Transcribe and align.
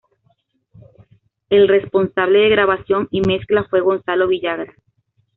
El 1.51 1.67
responsable 1.67 2.39
de 2.39 2.49
grabación 2.49 3.07
y 3.11 3.21
mezcla 3.21 3.65
fue 3.69 3.81
Gonzalo 3.81 4.27
Villagra. 4.27 4.73